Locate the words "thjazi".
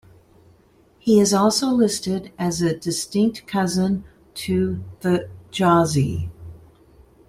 5.01-6.31